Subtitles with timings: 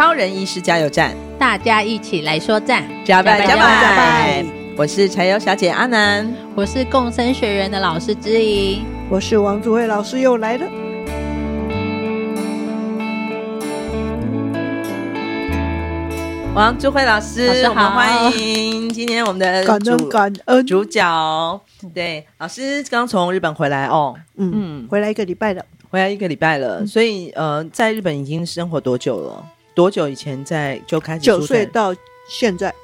[0.00, 4.42] 超人医师加油站，大家一起来说赞，加拜加拜！
[4.74, 8.80] 我是柴油小姐阿南，我是共生学员的老师之一，
[9.10, 10.66] 我是王祖慧老师又来了。
[16.54, 20.66] 王朱慧老师，老师好，欢迎今天我们的主感恩。
[20.66, 21.60] 主角。
[21.92, 29.44] 对，老师刚从日本回来哦，嗯嗯，回来一个礼拜了，回来一个礼拜了，所以呃，在日本已经生活多久了？
[29.74, 31.20] 多久以前在就开始？
[31.20, 31.94] 九岁到
[32.28, 32.74] 现在。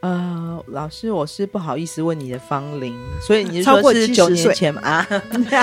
[0.00, 2.92] 呃，老师，我是不好意思问你的芳龄，
[3.24, 4.80] 所以你是说是九年前吗？
[4.82, 5.08] 啊，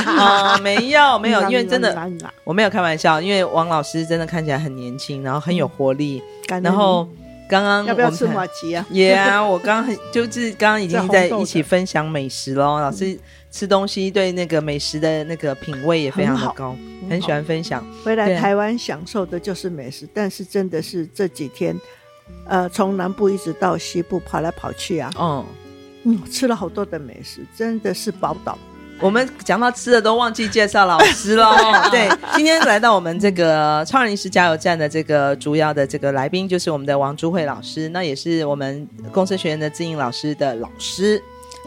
[0.06, 1.94] 啊， 没有没有，因为真的
[2.46, 6.24] 我没有开玩笑，因为王老师真的看起来很年轻，然后很有活力。
[6.48, 7.06] 然后
[7.50, 8.86] 刚刚要不要吃麻糬啊？
[8.90, 12.80] 也啊，我刚刚就是刚刚已经在 一起分享美食喽。
[12.80, 13.20] 老师
[13.52, 16.76] 吃东西对那个美食的那个品味也非常的高，
[17.10, 17.86] 很喜欢分享。
[18.04, 21.76] 回来台湾享受的就是美食，但是真的是这几天。
[22.46, 25.46] 呃，从南部一直到西部跑来跑去啊，嗯
[26.04, 28.58] 嗯，吃了好多的美食，真的是宝岛。
[29.02, 31.56] 我们讲到吃的都忘记介绍老师喽。
[31.90, 41.20] 对，今天来到我们这个超人医师加油站的这个主要的这个来宾，就是我们的王朱慧老师，那也是我们共生学院的姿莹老师的老师。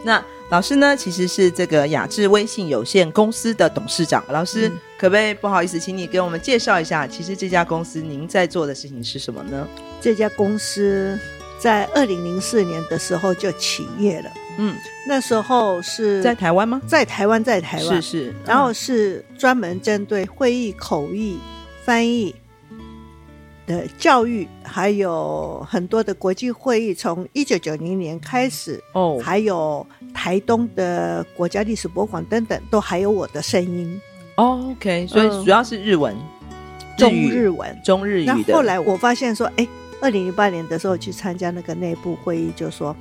[0.05, 4.23] 那老师呢，其实是这个雅致微信有限公司的董事长。
[4.29, 9.67] 老师，嗯、可不可以不好意思，请你给我们介绍一下，其实这家公司您在做的事情是什么呢？
[9.99, 11.17] 这家公司
[11.57, 14.31] 在二零零四年的时候就起业了。
[14.59, 14.75] 嗯，
[15.07, 16.79] 那时候是在台湾吗？
[16.85, 18.29] 在台湾，在台湾是是。
[18.29, 21.39] 嗯、然后是专门针对会议口译
[21.83, 22.35] 翻译。
[23.65, 34.01] 的教育还有很多的国际会议，从一九九零年开始哦，还有台东的国家历史博物馆等等，都还有我的声音。
[34.35, 38.25] 哦，OK，所以主要是日文、嗯、中日文、中日语。
[38.25, 39.67] 那后来我发现说，哎，
[40.01, 42.95] 二零零八年的时候去参加那个内部会议，就说，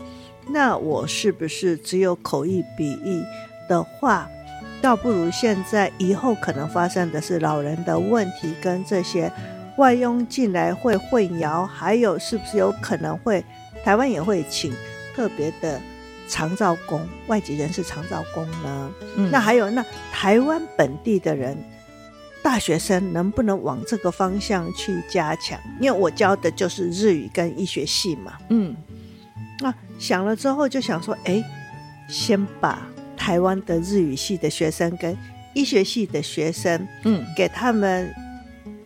[0.49, 3.23] 那我是不是只有口译笔译
[3.69, 4.29] 的话，
[4.81, 9.33] 倒不如现在以后可能发生的是老人的问题跟这些。
[9.77, 13.43] 外佣进来会混淆，还有是不是有可能会
[13.83, 14.73] 台湾也会请
[15.15, 15.81] 特别的
[16.29, 18.91] 长照工，外籍人士长照工呢？
[19.17, 21.57] 嗯，那还有那台湾本地的人，
[22.43, 25.59] 大学生能不能往这个方向去加强？
[25.81, 28.35] 因为我教的就是日语跟医学系嘛。
[28.51, 28.77] 嗯，
[29.61, 31.43] 那想了之后就想说，哎，
[32.09, 35.17] 先把台湾的日语系的学生跟
[35.55, 38.15] 医学系的学生，嗯，给他们。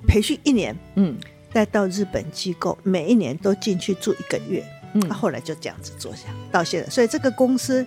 [0.06, 1.16] 培训一年，嗯，
[1.52, 7.84] 带到日本机构，每一年都进去住一个月，嗯，啊、后来就这样子做下到现在，所以这个公司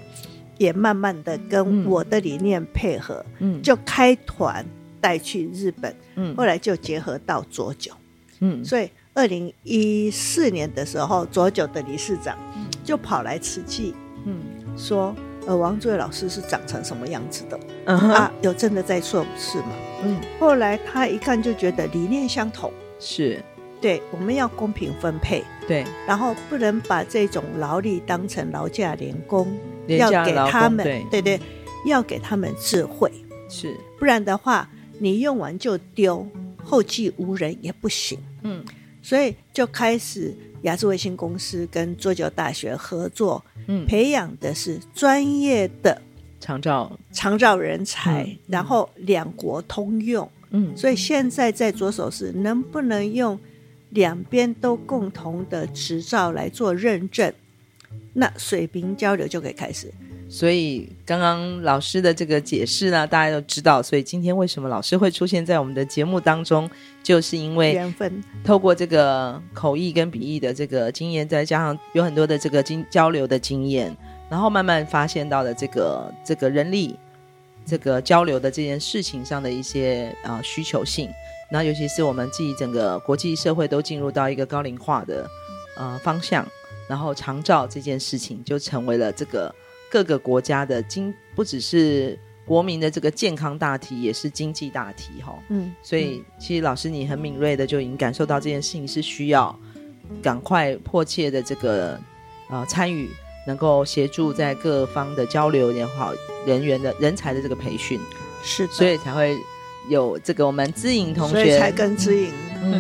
[0.58, 4.66] 也慢慢的跟我的理念配合，嗯，就开团
[5.00, 7.92] 带去日本，嗯，后来就结合到佐久，
[8.40, 12.38] 嗯，所以二零一四年的时候，佐久的理事长
[12.84, 13.94] 就跑来慈济，
[14.26, 14.40] 嗯，
[14.78, 15.16] 说。
[15.50, 18.12] 呃，王竹慧老师是长成什么样子的？Uh huh.
[18.12, 19.72] 啊，有真的在做事吗？
[20.04, 23.44] 嗯，后来他一看就觉得理念相同，是
[23.82, 29.52] 对，我们要公平分配，对，然后不能把这种劳力当成劳价连工，
[29.88, 31.40] 要给他们，对，对对，
[31.84, 33.12] 要给他们智慧，
[33.50, 34.70] 是，不然的话，
[35.00, 36.28] 你用完就丢，
[36.64, 38.20] 后继无人也不行。
[38.44, 38.64] 嗯，
[39.02, 40.32] 所以就开始。
[40.64, 46.02] 雅致卫星公司跟佐久大学合作，嗯，培养的是专业的
[46.40, 46.98] 长照。
[47.12, 53.40] 长照人才，嗯、然后两国通用，嗯，所以现在在着手是能不能用
[53.90, 57.34] 两边都共同的执照来做认证，
[58.14, 59.92] 那水平交流就可以开始。
[60.30, 63.82] 所以刚刚老师的这个解释呢，大家都知道。
[63.82, 66.70] 所以今天为什么老师会出现在我们的节目当中，
[67.02, 68.24] 就是因为缘分。
[68.44, 73.96] 透过这个口译跟笔译的这个经验，再加上有很多的这个经交流的经验，
[74.30, 76.96] 然后慢慢发现到了这个这个人力
[77.66, 81.10] 这个交流的这件事情上的一些啊、呃、需求性。
[81.52, 85.28] 那尤其是我们自己整个国际社会都进入到一个高龄化的
[85.76, 86.48] 呃方向，
[86.88, 89.52] 然后长照这件事情就成为了这个
[89.90, 95.38] 各个国家的经，不只是国民的这个健康大题，也是经济大题哈。
[95.50, 99.58] 嗯，所以其实老师你很敏锐的就已经感受到这件事情是需要
[100.22, 102.00] 赶快迫切的这个
[102.50, 103.10] 呃参与，
[103.48, 106.14] 能够协助在各方的交流也好，
[106.46, 108.00] 人员的人才的这个培训，
[108.44, 109.36] 是的，所以才会。
[109.88, 112.32] 有这个我们知影同学，才跟知影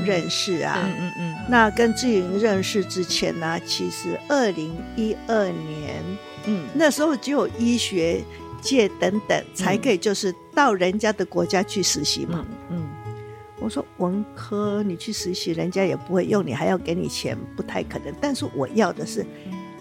[0.06, 0.84] 认识啊。
[0.86, 1.36] 嗯嗯嗯。
[1.50, 6.04] 那跟姿莹认识之前呢、啊，其实二零一二年，
[6.46, 8.24] 嗯，那时候只有医学
[8.62, 12.46] 界等等才可以，就是到人家的国家去实习嘛。
[12.70, 12.88] 嗯。
[13.06, 13.14] 嗯，
[13.60, 18.14] 我说文科你去实习，人家也不会用你，还要给你钱，不太可能。
[18.22, 19.26] 但是我要的是，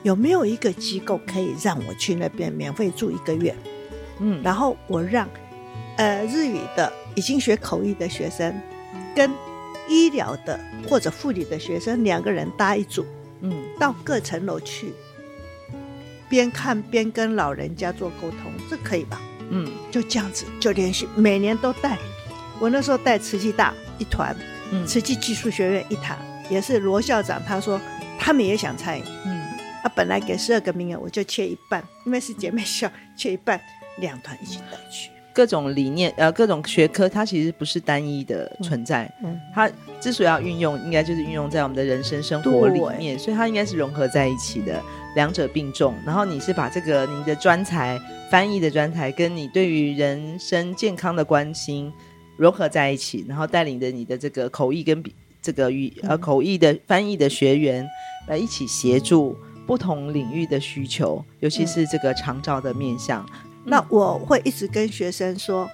[0.02, 3.54] 有没有一个机构可以让我去那边免费住一个月？
[4.20, 5.28] 嗯，然后我让。
[5.96, 8.54] 呃，日语的已经学口译的学生，
[9.16, 9.28] 跟
[9.88, 10.56] 医疗的
[10.88, 13.04] 或者护理的学生两个人搭一组，
[13.40, 14.92] 嗯，到各层楼去，
[16.28, 19.20] 边看边跟老人家做沟通，这可以吧？
[19.50, 21.96] 嗯，就这样子，就连续每年都带。
[22.60, 24.36] 我那时候带慈济大一团，
[24.70, 26.18] 嗯，慈济技术学院一团，
[26.50, 27.80] 也是罗校长他说
[28.18, 29.40] 他们也想参与，嗯，
[29.82, 33.60] 他本来给十二个名额，我就切一半，因为是姐妹校，切一半，
[33.98, 35.10] 两团一起带去。
[35.32, 39.04] 各种理念，呃，各种学科，它其实不是单一的存在。
[39.22, 39.70] 嗯，嗯，它
[40.00, 44.82] 之所以要运用，应该就是运用在我们的人生生活里面，所以它应该是融合在一起的，
[45.18, 45.92] 两者并重。
[46.06, 47.98] 然后你是把这个你的专才
[48.30, 51.92] 翻译的专才，跟你对于人生健康的关心
[52.36, 55.02] 融合在一起，然后带领着你的这个口译跟
[55.42, 57.84] 这个语呃口译的翻译的学员
[58.28, 59.36] 来一起协助
[59.66, 63.28] 不同领域的需求，尤其是这个长照的面向。
[63.64, 65.68] 那我会一直跟学生说，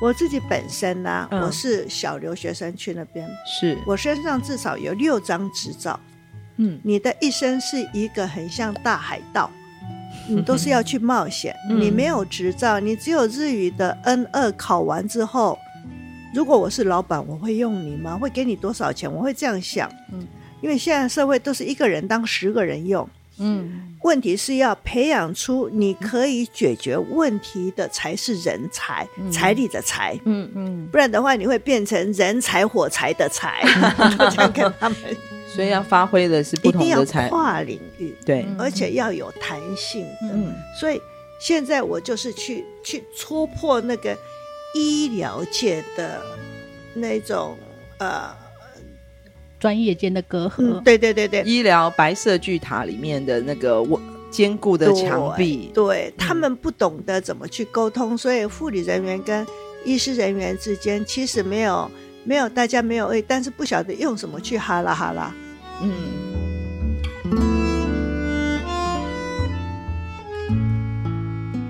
[0.00, 5.98] 我自己本身呢、啊，嗯、我是小留学生去那边，是我身上至少有六张执照。
[6.58, 9.50] 嗯，你的一生是一个很像大海盗，
[10.28, 11.54] 你都是要去冒险。
[11.70, 15.58] 嗯、你没有执照，你只有日语的 N 二考完之后，
[16.34, 18.16] 如果我是老板，我会用你吗？
[18.18, 19.10] 会给你多少钱？
[19.12, 19.90] 我会这样想。
[20.12, 20.26] 嗯，
[20.60, 23.08] 因为现在社会都是一个人当十个人用。
[23.40, 30.18] 嗯，问题是要培养出你可以解决问题的才是人才，嗯、财力的财。
[30.24, 33.62] 嗯嗯，不然的话你会变成人才火柴的财。
[34.34, 34.98] 这样跟他们，
[35.54, 40.28] 所以要发挥的是不同的才，跨领域，对，而且要有弹性的。
[40.32, 41.00] 嗯，所以
[41.40, 44.16] 现在我就是去去戳破那个
[44.74, 46.20] 医疗界的
[46.94, 47.56] 那种
[47.98, 48.30] 呃。
[49.60, 53.84] 专业间的隔阂，嗯，对对对对，医疗白色巨塔里面的那个
[54.30, 59.44] 坚固的墙壁，对，对他们不懂得怎么去沟通，所以护理人员跟
[59.84, 61.90] 医师人员之间其实没有
[62.28, 65.32] 没有大家没有诶，但是不晓得用什么去哈拉哈拉，
[65.80, 65.90] 嗯。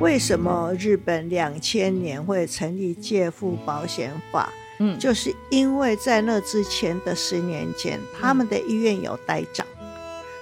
[0.00, 4.52] 为什么日本两千年会成立借付保险法？
[4.80, 9.64] 嗯，就是因为在那之前的十年前，他们的医院有呆账，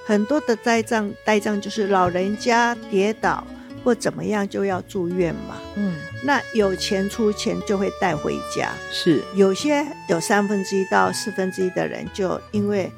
[0.07, 3.47] 很多的呆账，呆账就是老人家跌倒
[3.87, 5.59] 或怎么样就要住院嘛。
[5.77, 12.91] 嗯，那有钱出钱就会带回家，是有些有三分之一到四分之一的人，就因为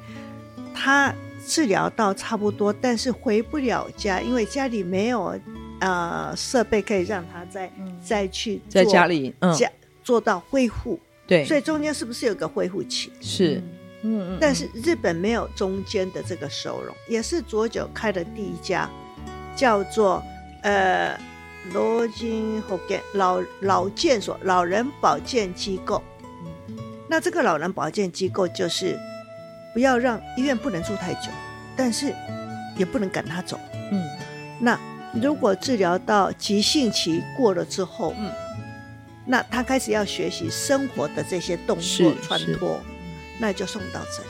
[0.73, 1.13] 他
[1.45, 5.39] 治疗到差不多，但是回不了家，因为家里没有
[5.79, 9.69] 呃设备可以让他再、嗯、再去在家里嗯家
[10.03, 10.99] 做到恢复。
[11.27, 13.11] 对，所以中间是不是有个恢复期？
[13.21, 13.61] 是，
[14.01, 14.37] 嗯嗯。
[14.41, 18.89] 但是日本没有中间的这个收容，也是佐久开的第一家，
[19.55, 20.23] 叫做
[20.61, 21.19] 呃
[21.73, 26.01] 罗金后健老老健所老人保健机构。
[27.07, 28.97] 那这个老人保健机构就是
[29.73, 31.29] 不要让医院不能住太久，
[31.75, 32.13] 但是
[32.77, 33.59] 也不能赶他走。
[33.91, 34.03] 嗯。
[34.59, 34.79] 那
[35.21, 38.31] 如果治疗到急性期过了之后，嗯。
[39.25, 42.79] 那他开始要学习生活的这些动作穿脱，
[43.39, 44.29] 那就送到这里。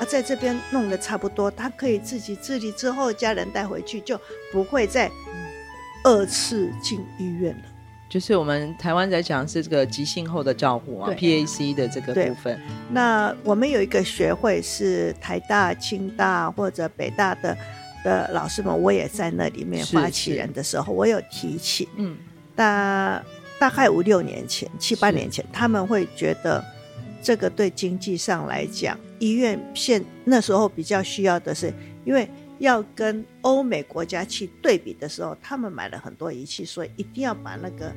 [0.00, 4.18] 啊，在这边弄得差不多，他可以自己自理之后，家人带回去，就
[4.50, 5.10] 不会再
[6.02, 7.62] 二次进医院了。
[8.08, 12.58] 就是我们台湾在讲是这个急性后的照护啊，PAC 的这个部分。
[12.90, 17.56] 那我们有一个学会是台大、清大或者北大的
[18.02, 22.16] 的老师们，我也在那里面发起人的时候，我有提起，嗯，
[22.56, 23.22] 大
[23.60, 26.64] 大概五六年前、七八年前，他们会觉得
[27.22, 31.72] 这个对经济上来讲，医院现那时候比较需要的是，
[32.04, 37.92] 因为要跟欧美国家去对比的时候，他们买了很多仪器，所以一定要把那个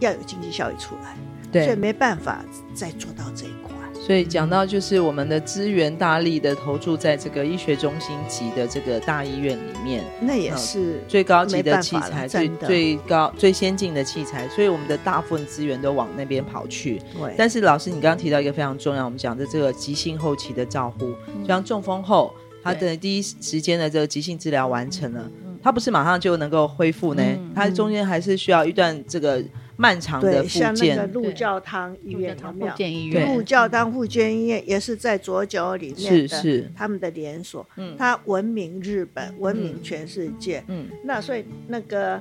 [0.00, 1.16] 要有经济效益出来，
[1.52, 2.42] 对，所以没办法
[2.74, 3.70] 再做到这一块。
[4.04, 17.00] 所以讲到就是我们的资源大力的投注在这个医学中心级的这个大医院里面，那也是最高级的器材，最最高最先进的器材，所以我们的大部分资源都往那边跑去。
[17.16, 17.32] 对。
[17.38, 25.30] 但是老师，你刚刚提到一个非常重要，我们讲的这个急性后期的照护，就像中风后，他的第一时间的这个急性治疗完成了，
[25.62, 27.22] 他不是马上就能够恢复呢，
[27.54, 29.40] 他中间还是需要一段这个。
[29.76, 33.26] 漫长的复健，像那个鹿教堂医院有没有？
[33.26, 36.70] 鹿教堂复健医院也是在佐久里面的，是是。
[36.76, 42.20] 他们的连锁，嗯，它闻名日本，闻名全世界，嗯，那所以那个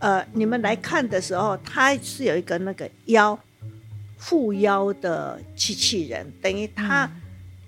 [0.00, 3.38] 呃，你们来看的时候，它是有一个那个腰
[4.18, 7.10] 护腰的机器人，等于它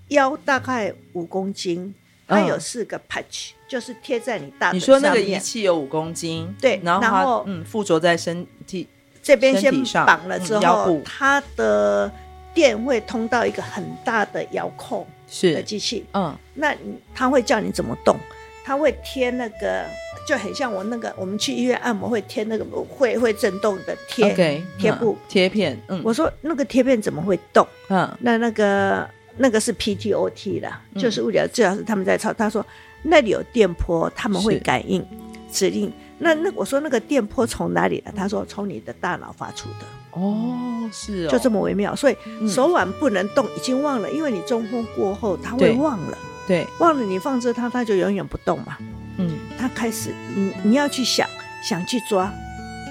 [0.09, 1.95] 腰大概五公斤，
[2.27, 5.01] 它有四个 patch，就是贴在你大腿上面。
[5.01, 8.89] 你说那个仪器有五公斤，对，然后嗯，附着在身体。
[9.23, 9.73] 这边先
[10.05, 12.11] 绑了之后，它的
[12.53, 16.75] 电会通到一个很大的遥控的机器，嗯，那
[17.15, 18.17] 它会叫你怎么动，
[18.65, 19.85] 它会贴那个，
[20.27, 25.17] 就很像我那个，我们去医院按摩会贴那个会会震动的贴贴布。
[25.29, 27.67] 贴片，嗯，我说那个贴片怎么会动？
[27.89, 32.65] 嗯，那那个那个是 PTOT 的，就是物理治疗师他们在操，他说
[33.05, 35.07] 那里有电波，他们会感应
[35.51, 35.93] 指令。
[36.23, 38.13] 那那我说那个电波从哪里来？
[38.13, 39.87] 他说从你的大脑发出的。
[40.13, 41.95] 哦，是哦，就这么微妙。
[41.97, 42.17] 所以
[42.49, 46.19] 手腕不能动，已经忘了，因为你中风过后他会忘了。
[46.47, 48.77] 对，忘了你放着它，它就永远不动嘛。
[49.17, 51.27] 嗯，他开始，你你要去想，
[51.63, 52.33] 想去抓，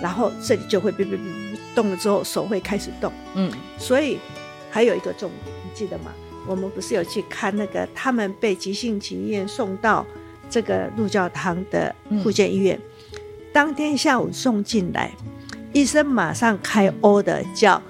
[0.01, 1.19] 然后这里就会哔哔哔
[1.75, 3.11] 动了之后，手会开始动。
[3.35, 4.17] 嗯，所以
[4.69, 6.11] 还有一个重点，你记得吗？
[6.47, 10.03] 我们不是有去看那个他们被急性期医院送到
[10.49, 12.79] 这个陆教堂的复健医院。
[13.53, 15.11] 当天下午送进来，
[15.73, 17.81] 医生马上开 O 的叫，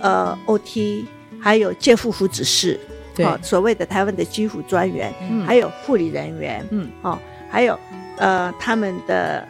[0.00, 1.04] 呃 OT，
[1.40, 2.78] 还有介护福指示，
[3.14, 7.18] 对、哦，所谓的台湾的居辅专员，嗯、还有护理人员，嗯，哦，
[7.50, 7.78] 还有
[8.18, 9.46] 呃他们的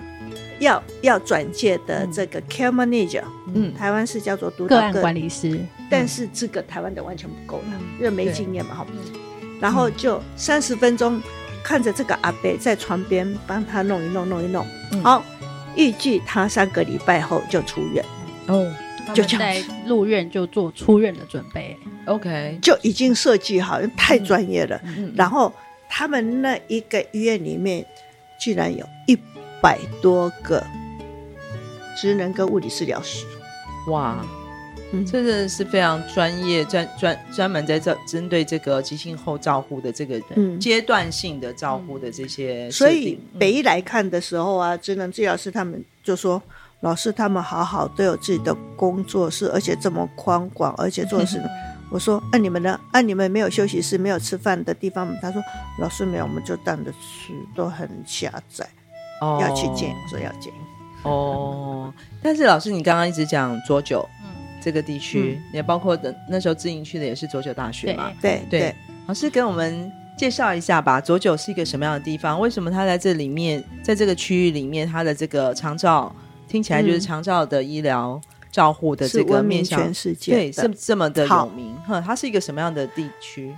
[0.60, 5.58] 要要转介的这个 care manager，嗯，台湾是叫做督导个案管理师，
[5.90, 8.86] 但是这个台湾的完全不够了，因为没经验嘛，哈，
[9.60, 11.20] 然后就三十分钟。
[11.66, 15.20] 看着这个阿伯在床边帮他弄一弄弄一弄，嗯、好，
[15.74, 18.04] 预计他三个礼拜后就出院。
[18.46, 18.72] 哦，
[19.12, 24.80] 就在入院就做出院的准备，OK，就已经设计好，太专业了。
[24.84, 25.52] 嗯、然后
[25.88, 27.84] 他们那一个医院里面，
[28.40, 29.18] 居然有一
[29.60, 30.64] 百多个
[32.00, 33.26] 职能跟物理治疗师，
[33.88, 34.24] 哇！
[34.92, 40.20] 嗯，这个是非常专业、专专专门在这针对这个急性后照护的这个
[40.60, 42.72] 阶段性的照护的这些、嗯。
[42.72, 46.40] 所以北医来看的时候啊，职能治疗师他们就说，
[46.80, 51.42] 老师他们好好都有自己的工作室，而且这么宽广，而且做事。
[51.90, 52.78] 我说，按、啊、你们呢？
[52.92, 55.08] 按、啊、你们没有休息室、没有吃饭的地方？
[55.22, 55.40] 他说，
[55.80, 58.68] 老师没有，我们就当着吃，都很狭窄。
[59.20, 60.52] 哦，要去见，我说要见。
[61.04, 64.04] 哦，但是老师，你刚刚一直讲多久。
[64.66, 68.12] 这个地区、嗯、也包括的那时候自营去的也是佐久大学嘛？
[68.20, 68.74] 对对，
[69.06, 71.00] 老师给我们介绍一下吧。
[71.00, 72.40] 佐久是一个什么样的地方？
[72.40, 76.12] 为什么它在这里面，在这个区域里面，它的这个长照
[76.48, 78.20] 听起来就是长照的医疗
[78.50, 81.72] 照护的这个面向全世界，对，是这么的有名。
[81.86, 83.54] 哈，它是一个什么样的地区？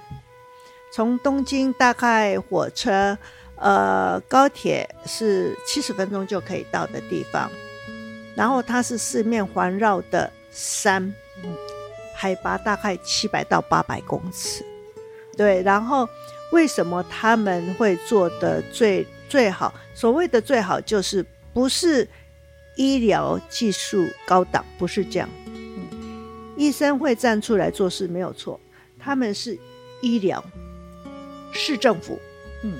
[0.92, 3.16] 从东京大概火车
[3.56, 7.50] 呃高铁是七十分钟就可以到的地方，
[8.36, 10.30] 然后它是四面环绕的。
[10.50, 11.14] 山，
[12.14, 14.64] 海拔大概七百到八百公尺，
[15.36, 15.62] 对。
[15.62, 16.08] 然后
[16.50, 19.72] 为什么他们会做的最最好？
[19.94, 22.08] 所谓的最好，就是不是
[22.76, 25.28] 医疗技术高档，不是这样。
[25.46, 25.86] 嗯，
[26.56, 28.58] 医生会站出来做事没有错，
[28.98, 29.56] 他们是
[30.00, 30.42] 医疗、
[31.52, 32.18] 市政府，
[32.64, 32.72] 嗯，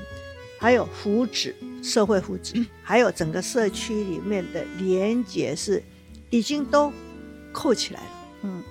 [0.59, 5.81] 还有福祉、社会福祉，还有整个社区里面的连结是
[6.31, 6.93] 已经都。
[7.52, 8.07] 扣起来了，
[8.43, 8.62] 嗯，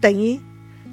[0.00, 0.38] 等于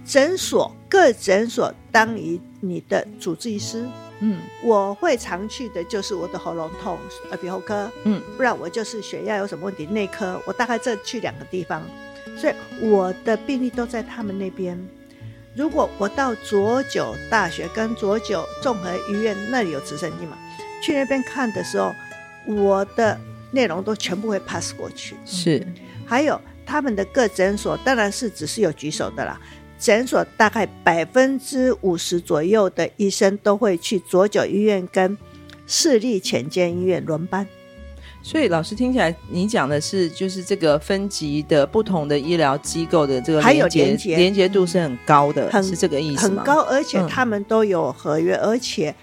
[0.06, 3.86] 诊所各诊所当于你的主治医师，
[4.20, 6.98] 嗯，我会常去的就是我的喉咙痛，
[7.30, 11.82] 耳鼻喉科，嗯，不然我就是血压有什么问题，内科，我大概这去两个地方，
[12.38, 14.80] 所以我的病例都在他们那边。
[15.56, 20.38] 如果我到佐久大学跟佐久综合医院那里有直升机嘛，
[20.82, 21.94] 去那边看的时候，
[22.46, 23.20] 我的
[23.52, 25.16] 内容都全部会 pass 过去。
[25.26, 25.66] 是，
[26.06, 26.40] 还有
[26.70, 29.42] 他们的各诊所，当然是只是有举手的啦。
[29.80, 35.18] 诊所大概百分之五十左右的医生都会去左九医院跟
[35.66, 37.48] 市立浅间医院轮班。
[38.22, 46.44] 所以老师听起来，你讲的是就是这个分级的不同的医疗机构的这个还有连接连接度是很高的，很是这个意思吗？
[46.44, 48.94] 很高，而且他们都有合约，嗯、而且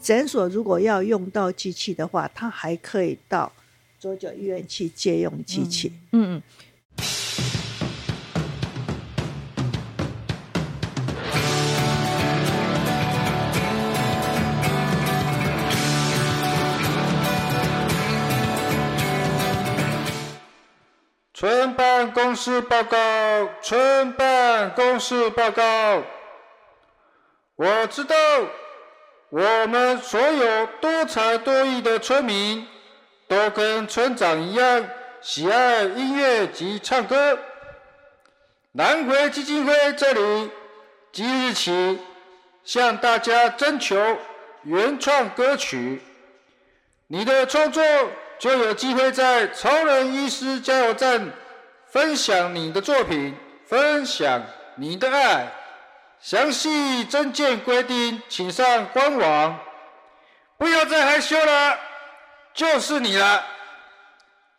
[0.00, 3.50] 诊所如果要用到机器的话，他还可以到
[3.98, 5.90] 左九医院去借用机器。
[6.12, 6.42] 嗯嗯。
[21.38, 22.96] 村办公室报告，
[23.60, 26.02] 村办公室报告。
[27.56, 28.16] 我知道，
[29.28, 32.66] 我们所有多才多艺的村民，
[33.28, 34.88] 都跟村长一样
[35.20, 37.38] 喜爱音乐及唱歌。
[38.72, 40.50] 南回基金会这里
[41.12, 41.98] 即日起
[42.64, 43.94] 向大家征求
[44.62, 46.00] 原创歌曲，
[47.08, 47.84] 你的创作。
[48.38, 51.30] 就有机会在超人医师加油站
[51.86, 53.34] 分享你的作品，
[53.66, 54.42] 分享
[54.76, 55.50] 你的爱。
[56.20, 59.58] 详细证件规定，请上官网。
[60.58, 61.78] 不要再害羞了，
[62.54, 63.44] 就是你了，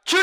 [0.05, 0.17] 去！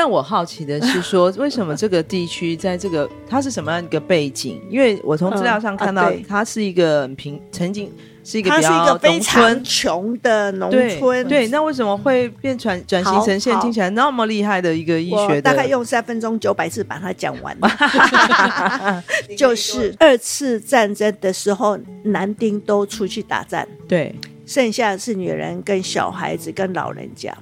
[0.00, 4.58] 但我好奇的是说，为什么这个地区在这个它是什么样一个背景？
[4.70, 7.92] 因为我从资料上看到，它是一个很平，曾经
[8.24, 11.28] 是一个比较农村穷的农村。
[11.28, 15.38] 对，那为什么会变转转型成现在听起来那么厉害的一个医学？
[15.42, 17.54] 大概用三分钟九百字把它讲完。
[19.36, 24.14] 就是二次战争的时候，男丁都出去打仗，对，
[24.46, 27.36] 剩下的是女人跟小孩子跟老人家，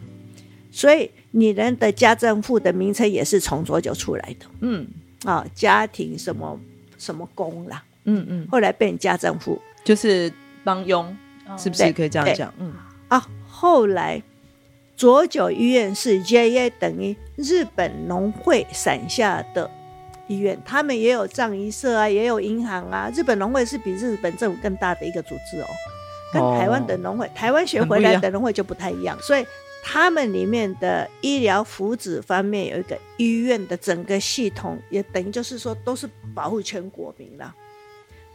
[0.73, 1.09] 所以。
[1.33, 4.87] 女人的家政妇的名称也是从左九出来的，嗯，
[5.25, 6.59] 啊，家庭什么
[6.97, 10.33] 什么工啦，嗯嗯，后来变家政妇，就是
[10.65, 11.15] 帮佣，
[11.59, 12.53] 是不是可以这样讲？
[12.59, 12.73] 嗯，
[13.09, 14.23] 啊，后来
[14.97, 19.71] 左九医院是 JA 等于日本农会伞下的
[20.29, 23.11] 医院，他们也有葬仪社啊，也有银行啊。
[23.15, 25.67] 日本农会是比日本政府更大的一个组织哦，
[26.33, 29.45] 跟台湾的农会、哦、台湾学回来的农会就不太一样，所以。
[29.83, 37.55] 他们里面的医疗福祉方面有一个医院的整个系统，也等于就是说都是保护全国民了。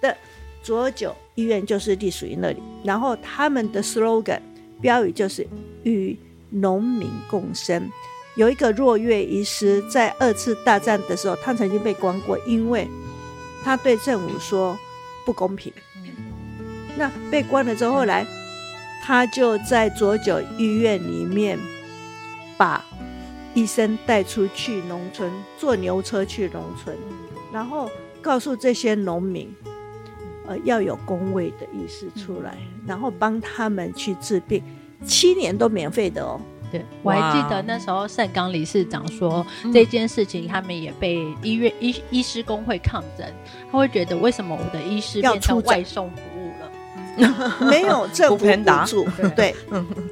[0.02, 0.18] 的
[0.64, 4.40] 左九医院就是隶属于那里，然后他们的 slogan
[4.82, 5.48] 标语就是
[5.84, 6.18] 与
[6.50, 7.90] 农民共生。
[8.36, 12.88] 有一个若月医师在二次大战的时候，他曾经被关过，因为
[13.64, 14.78] 他对政府说
[15.26, 15.72] 不公平。
[16.98, 18.26] 那被关了之后，后来。
[19.06, 21.60] 他就在佐久医院里面，
[22.56, 22.84] 把
[23.54, 26.96] 医生带出去农村，坐牛车去农村，
[27.52, 29.54] 然后告诉这些农民，
[30.48, 34.64] 呃，要有工位的医师出来，然后帮他们去治病，
[35.06, 36.40] 七年都免费的哦。
[36.72, 43.28] 对，我还记得那时候盛冈理事长说这件事情，他们也被医院医医师工会抗争，
[43.70, 46.33] 他会觉得为什么我的医师变成外送服务？
[47.70, 48.46] 没有政府补
[48.86, 49.56] 助，对，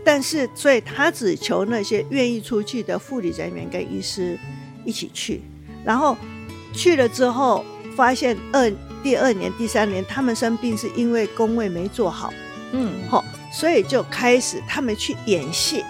[0.03, 4.37] 但是所以他只求那些愿意出去的护理人员跟医师
[4.85, 5.41] 一起去，
[5.83, 6.15] 然后
[6.73, 8.71] 去了之后发现二
[9.03, 12.31] 第二年、第三年他们生病是因为工位没做好，
[12.71, 15.83] 嗯，好，所以就开始他们去演戏，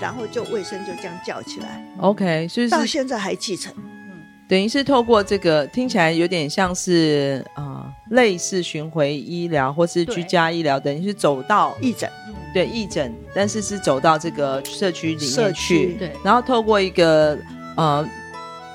[0.00, 3.72] 然后就卫生就这样叫起来，OK，所以到现在还继承。
[4.48, 7.69] 等于是透过这个，听起来有点像是啊、呃，
[8.10, 12.10] 类似巡回医疗或是居家医疗，等于是走到义诊，
[12.52, 12.66] 对。
[12.66, 17.38] 义诊，但是是走到这个社区里面去，对，然后透过一个
[17.76, 18.06] 呃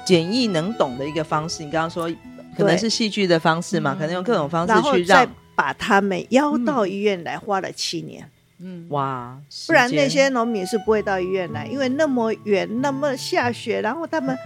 [0.05, 2.09] 简易能懂的一个方式，你刚刚说
[2.57, 14.37] 可能是戏剧的方式嘛，可能用各种方式去让把他们邀到医院来，花了七年，嗯，哇，不然那些农民是不会到医院来，因为那么远，那么下雪，然后他们。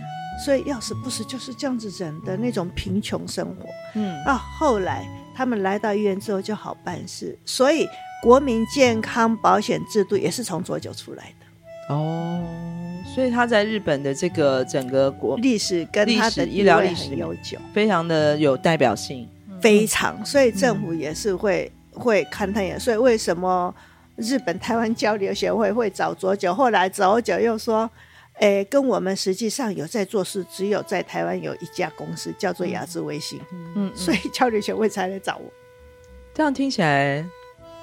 [0.45, 3.65] 所以要死不死就是这样子人的那种贫穷生活。
[3.95, 7.87] 嗯，啊，后来他们来到医院之后就好办事，所以
[8.21, 11.95] 国民健康保险制度也是从佐久出来的。
[11.95, 12.41] 哦，
[13.15, 19.27] 所以他在日本的这个整个国历史跟他的医疗历史悠久，非常的有代表性，
[19.59, 20.23] 非常。
[20.25, 22.79] 所以政府也是会、嗯、会看他一眼。
[22.79, 23.73] 所以为什么
[24.15, 27.89] 日本台湾交流协会会找佐久，后来佐久又说，
[28.39, 35.51] 诶，跟我们实际上有在做事，只有在台湾有一家公司叫做雅致微信，嗯，嗯，所以 交流协会才来找我。
[36.33, 37.25] 这样听起来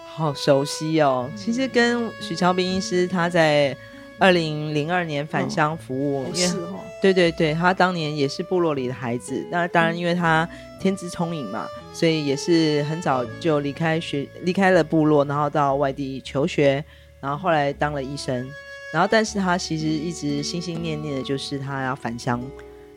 [0.06, 1.30] 好熟悉哦。
[1.36, 3.76] 其实跟许超斌医师他在
[4.18, 9.46] 二零零二年返乡服务，哦、是哦，对对对，他当年也是部落里的孩子。
[9.50, 10.48] 那当然，因为他
[10.80, 16.82] 天资聪颖嘛，所以也是很早就离开学，离开了部落，然后到外地求学，
[17.20, 18.48] 然后后来当了医生。
[18.96, 22.42] 然后，但是他其实一直心心念念的就是他要返乡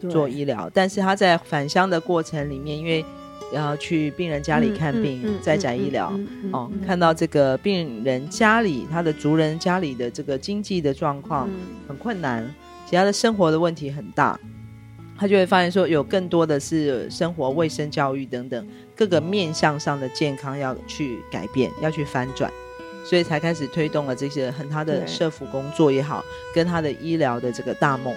[0.09, 0.71] 做医疗。
[0.73, 3.03] 但是他在返乡的过程里面，因为
[3.51, 6.17] 要去病人家里看病，在宅医疗
[6.53, 11.49] 哦，看到这个病人家里他的族人家里的这个经济的状况
[11.85, 12.49] 很困难，
[12.89, 14.39] 其他的生活的问题很大，
[15.17, 22.49] 他就会发现说有更多的是生活卫生教育等等各个面向上的健康要去改变，要去翻转，
[23.05, 28.13] 所以才开始推动了这些很他的社福工作也好，跟他的医疗的这个大梦。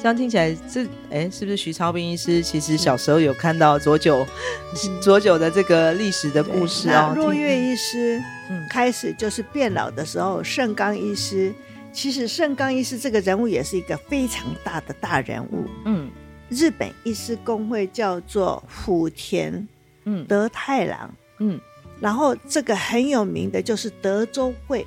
[0.00, 2.40] 这样听起来，这哎，是不是徐超斌医师？
[2.40, 4.24] 其实小时候有看到佐久，
[4.86, 7.12] 嗯、 佐久的这个历史的故事哦。
[7.16, 11.52] 若月医师，嗯，开始就是变老的时候，盛刚医师，
[11.92, 15.66] 其实盛刚医师这个人物也是一个非常大的大人物。
[15.84, 16.08] 嗯，
[16.48, 19.66] 日本医师工会叫做福田，
[20.04, 21.60] 嗯，德太郎，嗯，
[22.00, 24.86] 然后这个很有名的就是德州会，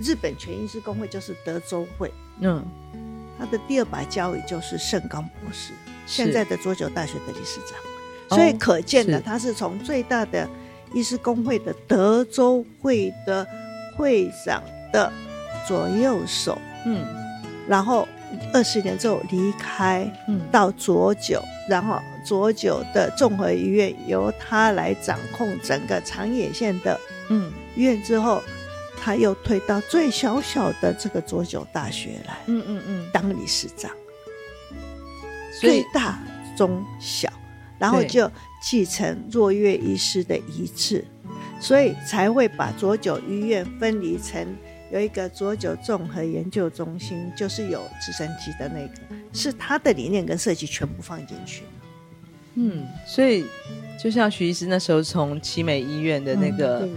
[0.00, 2.64] 日本全医师公会就是德州会，嗯。
[3.36, 5.72] 他的第二把交椅就是盛冈博士，
[6.06, 10.48] 现在的佐久大学的理事长，所以可见的他是从最大的
[10.92, 13.44] 医师工会的德州会的
[13.96, 14.62] 会长
[14.92, 15.12] 的
[15.66, 17.04] 左右手，嗯，
[17.66, 18.06] 然后
[18.52, 28.42] 二十年之后离开，嗯，到佐久，然后佐久的综合医院由他来掌控整个长野县的，嗯，医院之后。
[28.96, 33.90] 他又退到最小小的这个佐久大学来，嗯嗯嗯，当理事长，
[35.60, 36.18] 最大
[36.56, 37.30] 中小，
[37.78, 38.30] 然后就
[38.62, 41.04] 继承若月医师的遗志，
[41.60, 44.56] 所以才会把佐久医院分离成
[44.90, 48.94] 有一个佐久综合研究中心，就是有直升机的那个，
[49.34, 51.64] 是他的理念跟设计全部放进去。
[52.54, 53.44] 嗯，所以
[54.02, 56.80] 就像徐医师那时候从奇美医院的那个。
[56.80, 56.90] 嗯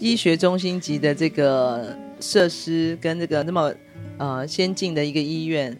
[0.00, 3.72] 医学中心级的这个设施跟这个那么
[4.18, 5.74] 呃先进的一个医院，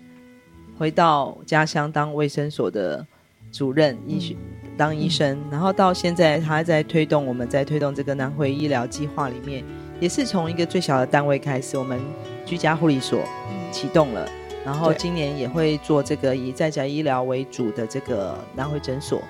[0.79, 3.05] 回到家乡当卫生所的
[3.50, 4.37] 主任医学
[4.79, 9.64] 当医生，然后到现在他在推动我们在推动这个南回医疗计划里面，
[10.00, 12.00] 也是从一个最小的单位开始，我们
[12.46, 13.20] 居家护理所
[13.72, 14.27] 启动了，
[14.64, 19.22] 然后今年也会做这个以在家医疗为主的这个南回诊所。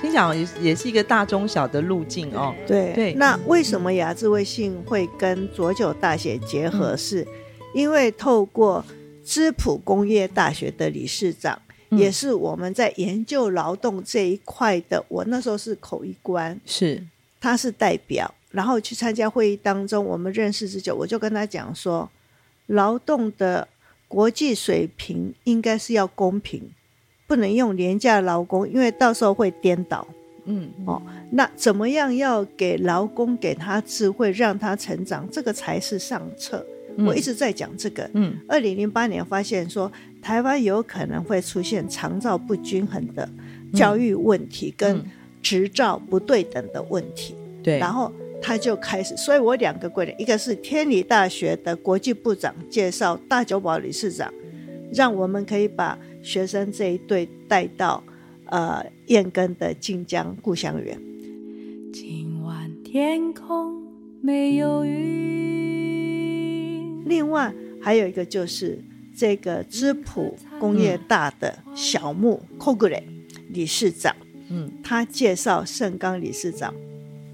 [0.00, 2.52] 听讲也也是一个大中小的路径哦。
[2.66, 6.96] 对对，对，那为什么雅致微信会跟佐久大学结合？
[6.96, 7.26] 是
[7.72, 8.84] 因为透过
[9.24, 11.56] 芝浦工业大学的理事长，
[11.90, 15.02] 嗯、也是我们在研究劳动这一块的。
[15.08, 17.02] 我那时候是口译官，是
[17.40, 22.10] 他是代表，然后去参加会议当中，我们认识之久，我就跟他讲说，
[22.66, 23.66] 劳动的
[24.12, 26.70] 国际水平应该是要公平。
[27.26, 30.06] 不能用廉价劳工，因为到时候会颠倒。
[30.44, 36.62] 嗯，哦，那怎么样要给劳工给他智慧，让他成长，这个才是上策。
[36.98, 38.10] 嗯、我一直在讲这个。
[38.12, 43.26] 嗯，二零零八年发现说，台湾有可能会出现长照不均衡的
[43.72, 45.02] 教育问题，跟
[45.40, 47.34] 执照不对等的问题。
[47.62, 54.30] 对、嗯，然后他就开始，所以我两个贵人，一个是天理大学的国际部长介绍大久保理事长，
[54.92, 55.98] 让我们可以把。
[56.24, 58.00] 学生这一队带到
[58.46, 60.96] 呃燕根的晋江故乡园。
[61.92, 63.82] 今晚天空
[64.20, 65.02] 没有云。
[67.06, 68.78] 另外还有一个就是
[69.16, 73.04] 这个芝浦工业大的小木寇格雷
[73.48, 74.14] 理事长，
[74.48, 76.72] 嗯，他介绍盛冈理事长，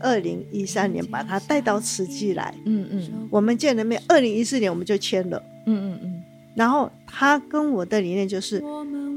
[0.00, 6.22] 二零一三年把他带到慈济来，嗯嗯，我们见了面，二零一四年我们就签了，嗯嗯嗯。
[6.54, 8.62] 然后他跟我的理念就是，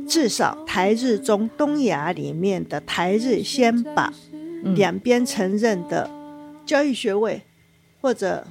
[0.07, 4.13] 至少台日中东亚里面的台日先把
[4.75, 6.09] 两边承认的
[6.65, 7.41] 教育学位
[7.99, 8.45] 或者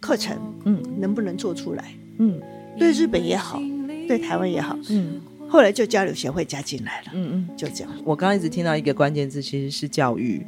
[0.00, 1.92] 课程，嗯，能不能做出来？
[2.18, 2.40] 嗯，
[2.78, 3.60] 对日本也好，
[4.08, 5.20] 对台湾也好，嗯，
[5.52, 7.92] 后来就交流协会加进来了，嗯嗯，就这样。
[8.04, 10.44] 我刚刚一直听到一个关键字，其实是教育。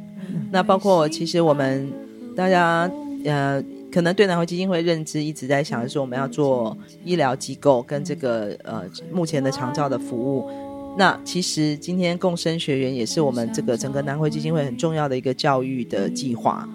[0.51, 1.91] 那包括其实我们
[2.35, 2.89] 大家
[3.23, 3.63] 呃。
[3.91, 10.51] 可能对南回基金会认知一直在想的是，我们要做医疗机构跟这个呃目前的长照的服务。
[10.97, 16.67] 那其实今天共生学员也是我们这个整个南回基金会很重要的一个教育的计划。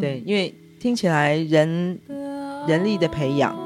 [0.00, 1.96] 对，因为听起来人
[2.66, 3.56] 人力的培养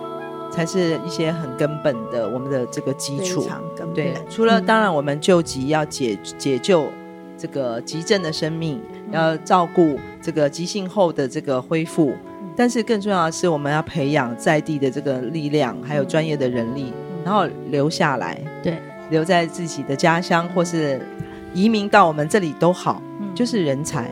[0.51, 3.49] 才是一些很根本的我们的这个基础。
[3.95, 6.89] 对，除了当然我们救急要解解救
[7.37, 8.81] 这个急症的生命，
[9.11, 12.13] 要照顾这个急性后的这个恢复，
[12.57, 16.93] 但是更重要的是我们要培养在地的这个力量，还有专业的人力，
[17.25, 18.79] 然后留下来，对，
[19.11, 21.01] 留在自己的家乡或是
[21.55, 23.03] 移民到我们这里都好，
[23.35, 24.11] 就是人才。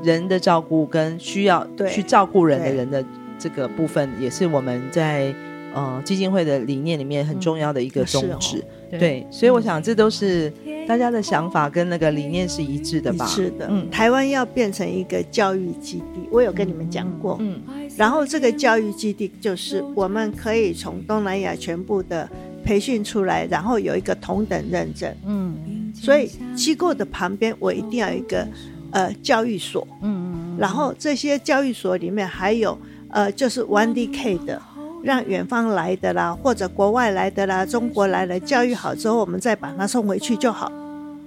[0.00, 3.04] 人的照顾跟需要去照顾人的人的
[3.36, 5.34] 这个部分，也是我们在
[5.74, 8.64] 呃基金会的理念里面很重要的一个宗旨。
[8.90, 10.52] 对，所以我想这都是
[10.86, 13.26] 大家的想法跟那个理念是一致的吧？
[13.26, 13.66] 是的。
[13.70, 17.36] 嗯，台湾要变成一个教育基地，我有跟你们讲过。
[17.40, 17.60] 嗯，
[17.96, 22.28] 然后这个教育基地就是我们可以从东南亚全部的
[22.64, 25.14] 培训出来，然后有一个同等认证。
[25.26, 28.46] 嗯，所以机构的旁边我一定要一个。
[28.90, 32.78] 呃，教育所，嗯嗯，然后这些教育所里面还有，
[33.10, 34.58] 呃，就是 One D K 的，
[35.02, 40.70] 让远方来的啦，或者国外来的啦，中国来的教育好之后，我们再把他送回去就好，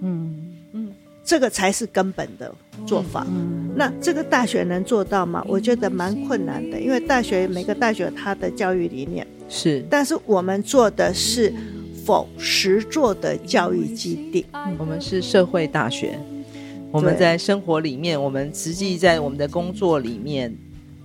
[0.01, 0.37] 嗯。
[0.73, 0.89] 嗯，
[1.23, 2.53] 这个才是根本的
[2.85, 3.27] 做法。
[3.29, 5.43] 嗯，那这个大学能做到吗？
[5.47, 9.27] 我觉得蛮困难的，因为大学每个大学有它的教育理念。
[9.49, 11.53] 是，但是我们做的是
[12.05, 14.45] 否实作的教育基地，
[14.77, 16.17] 我们是社会大学。
[16.89, 20.55] 我们在生活里面，我们实际在我们的工作里面，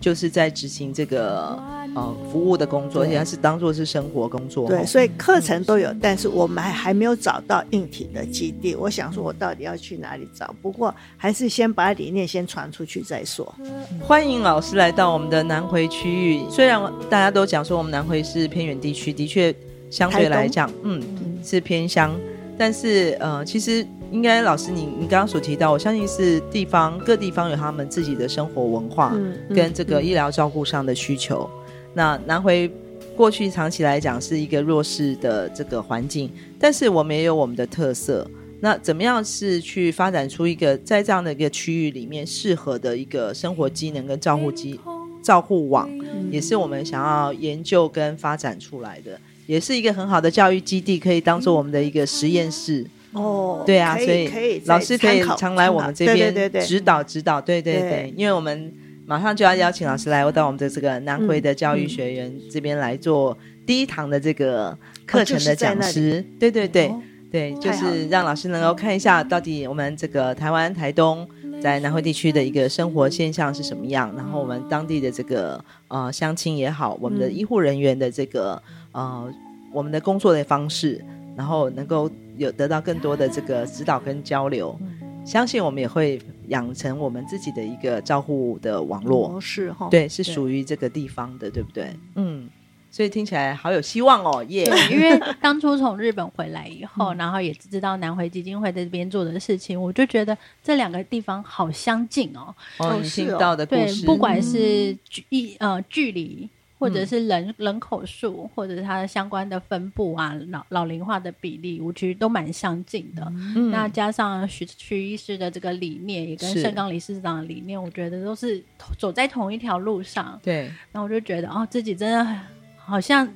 [0.07, 1.61] 就是在执行这个
[1.97, 4.69] 呃服务的工作，而且是当做是生活工作。
[4.69, 8.77] 对，所以课程都有，但是我们还还没有找到硬体的基地。
[8.77, 10.55] 我想说，我到底要去哪里找？
[10.63, 13.53] 不过还是先把理念先传出去再说。
[14.01, 16.41] 欢迎老师来到我们的南回区域。
[16.49, 19.53] 虽然大家都讲说我们南回是偏远地区，的确
[19.91, 21.03] 相对来讲，嗯，
[21.43, 22.15] 是偏乡，
[22.59, 23.87] 但是呃，其实。
[24.13, 29.13] 应该老师你，你你刚刚所提到，我相信是地方各地方有他们自己的生活文化，
[29.53, 31.51] 跟这个医疗照顾上的需求。
[31.93, 32.71] 那南回
[33.17, 38.25] 过去长期来讲是一个弱势的这个环境，但是我们也有我们的特色。
[38.61, 44.79] 那怎么样是去发展出一个在这样的一个区域里面适合的一个生活机能跟照护机
[45.21, 52.87] 照护网，嗯、也是我们想要研究跟发展出来的，也是一个很好的教育基地，可以当做我们的一个实验室。
[53.13, 58.73] 哦，对啊，所以老师可以常来我们这边指导指导，对对对，因为我们
[59.07, 66.93] 马上就要邀请老师来到我们的这个南回的教育学院这边来做第一堂的这个课程的讲师，对对对。
[67.29, 71.29] 对，就是让老师能够看一下到底我们这个台湾台东
[71.61, 78.63] 在南回地区的一个生活现象是什么样，然后我们当地的这个呃乡亲也好，我们的医护人员的这个
[78.97, 79.33] 呃
[79.71, 81.05] 我们的工作的方式，
[81.37, 82.11] 然后能够。
[82.39, 84.79] 有得到更多的这个指导跟交流，
[85.25, 89.89] 相信我们也会养成我们自己的一个照护的网络模式哈。
[89.91, 91.97] 对，是属于这个地方的，对不对？
[92.15, 92.47] 嗯，
[92.91, 94.67] 所以听起来好有希望哦，耶！
[94.93, 102.55] 因为当初从日本回来以后，然后也知道南回基金会在这边做的事情，我就觉得这两个地方好相近哦。
[102.81, 106.47] 哦，你听到的故事，对，不管是距一呃距离。
[106.79, 113.23] 或者是人人口数，或者是它的相关的分布啊，老老龄化的比例，我觉得都蛮相近的。
[113.35, 118.63] 嗯、那加上徐徐医师的这个理念，也跟盛刚理事长的理念，我觉得都是
[118.99, 120.39] 走在同一条路上。
[120.43, 122.41] 对，那我就觉得哦，自己真的
[122.77, 123.27] 好像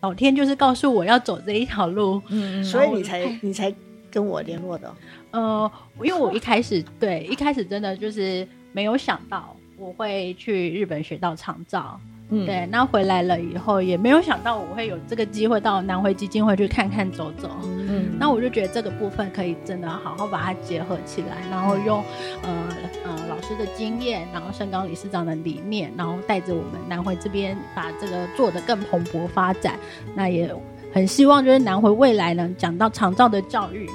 [0.00, 3.74] 老天就是告诉我要走这一条路，嗯，所以你才你才
[4.10, 4.94] 跟我联络的。
[5.30, 11.98] 呃，因为我一开始对一开始真的就是没有想到我会去日本学到长照。
[12.30, 17.50] 嗯，对，那回来了以后也没有想到我会有这个机会到南回基金会去看看走走。
[17.64, 22.02] 嗯，那我就觉得这个部分可以真的好好把它结合起来，然后用
[22.42, 22.68] 呃
[23.04, 29.74] 呃老师的经验，然后盛刚理事长的理念，然后带着我们南回这边把这个做得更蓬勃发展。
[30.14, 30.54] 那也
[30.92, 33.88] 很希望就是南回未来呢，讲到长照的教育。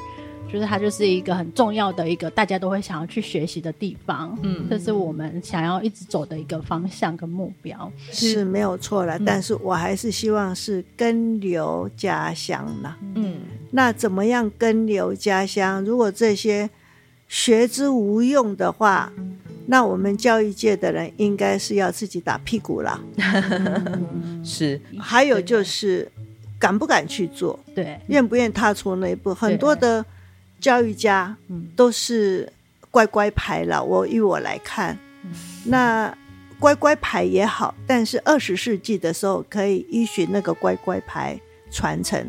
[0.56, 9.18] 就是它就是一个很重要的一个大家都会想要去学习的地方，嗯，这是我们想要一直走的一个方向跟目标，是没有错了。
[9.18, 13.36] 嗯、但是我还是希望是根留家乡啦，嗯，
[13.72, 15.84] 那怎么样根留家乡？
[15.84, 16.70] 如果这些
[17.28, 19.12] 学之无用的话，
[19.66, 22.98] 那我们教育界的人应该是要自己打屁股了。
[23.18, 26.10] 嗯、是，还有就是
[26.58, 27.60] 敢不敢去做？
[27.76, 29.34] 对，愿不愿意踏出那一步？
[29.34, 30.06] 很多的。
[30.60, 31.36] 教育家
[31.76, 32.52] 都是
[32.92, 33.84] 乖乖牌了。
[33.84, 34.98] 我以我来看，
[35.66, 36.16] 那
[36.60, 41.40] 乖乖牌也好，但是二十世纪的时候可以依循那个乖乖牌
[41.70, 42.28] 传承。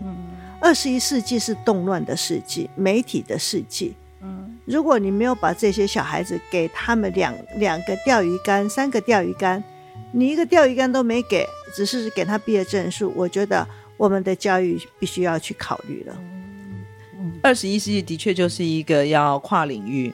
[0.60, 3.94] 二十一世纪是动乱的世纪，媒体的世纪。
[4.64, 9.62] 如果你没有把这些小孩子给他们两两个钓鱼竿、三个钓鱼竿，
[10.10, 13.64] 你一个钓鱼竿都没给，只是给他毕业证书，我觉得
[13.96, 16.16] 我们的教育必须要去考虑了。
[17.42, 20.12] 二十一世纪的确就是一个要跨领域、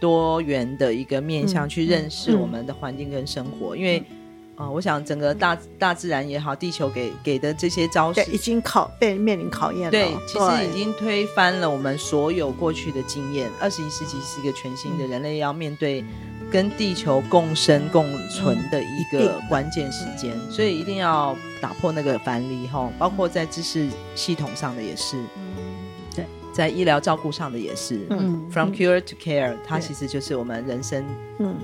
[0.00, 4.02] 多元的一个面向去认识我们的环境跟生活，因为。
[4.54, 9.90] 啊、哦，我想整个大大自然也好，地球给给的这些招式，已经考被面临考验了。
[9.90, 13.50] 对，其实已经推翻了我们所有过去的经验。
[13.58, 16.04] 二十一世纪是一个全新的人类要面对
[16.50, 25.16] 跟地球共生共存的一个关键时间，嗯、所以一定要打破那个藩篱哈，包括在知识系统上的也是。
[26.52, 31.04] 在医疗照顾上的也是，嗯，From cure to care，它其实就是我们人生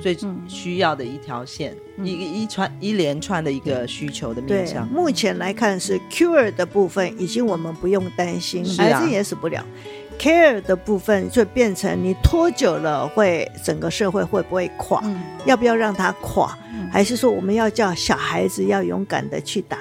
[0.00, 0.16] 最
[0.48, 4.86] 需要的一条线，一一串一连串的一个需求的面向。
[4.88, 9.64] 目前来看是 cure 的部分，已经我们不用担心，癌症也死不了。
[10.18, 15.00] care 的部分就变成你拖久了会整个社会会不会垮？
[15.44, 16.58] 要不要让它垮？
[16.90, 19.78] 还是说我们要叫小孩子要勇敢的去打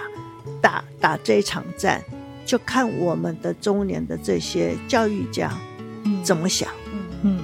[0.62, 2.04] 打打这一场战？
[2.48, 5.52] 就看我们的中年的这些教育家
[6.24, 6.70] 怎么想。
[6.94, 7.40] 嗯嗯，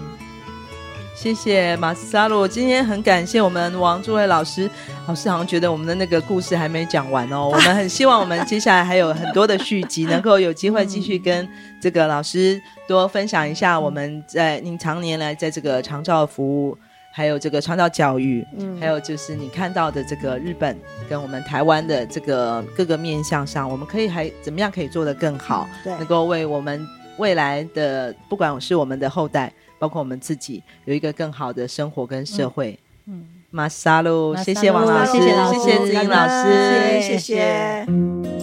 [1.14, 4.70] 谢谢马斯萨鲁，今天很感谢我们王诸位老师。
[5.06, 11.46] 老师好像觉得我们的那个故事还没讲完哦， 我们很希望我们接下来还有很多的续集，能够有机会继续跟
[11.82, 16.78] 这个老师多分享一下我们在您常年来在这个长照服务。
[17.16, 20.76] 还有这个创造教育，嗯，还有就是你看到的这个日本
[21.08, 25.70] 跟我们台湾的这个各个面向上，我们可以还怎么样可以做得更好？
[25.84, 26.84] 对，能够为我们
[27.18, 32.80] 未来的不管是我们的后代，包括我们自己，有一个更好的生活跟社会。
[33.06, 38.43] 嗯，马萨路，谢谢王老师，谢谢子英老师，谢谢。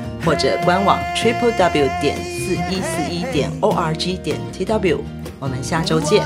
[0.23, 5.03] 或者官网 triple w 点四一四一点 o r g 点 t w，
[5.39, 6.23] 我们下周见。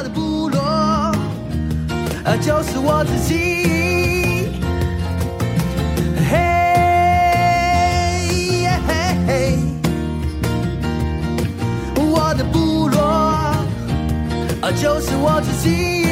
[2.41, 4.49] 就是我自己，
[6.27, 6.33] 嘿，
[11.95, 13.55] 我的部落，
[14.81, 16.04] 就是我自己。